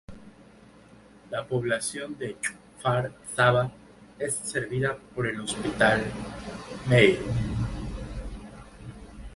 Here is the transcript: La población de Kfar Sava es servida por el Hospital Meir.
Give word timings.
La 1.29 1.45
población 1.45 2.17
de 2.17 2.35
Kfar 2.79 3.11
Sava 3.35 3.71
es 4.17 4.33
servida 4.33 4.97
por 5.13 5.27
el 5.27 5.39
Hospital 5.41 6.01
Meir. 6.89 7.19